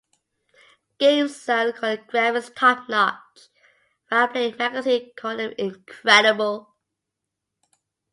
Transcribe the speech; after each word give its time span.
GameZone 0.99 1.75
called 1.75 1.99
the 2.07 2.11
graphics 2.11 2.55
"top 2.55 2.89
notch", 2.89 3.49
while 4.09 4.27
"Play" 4.29 4.51
magazine 4.51 5.11
called 5.15 5.37
them 5.39 5.53
"incredible". 5.59 6.73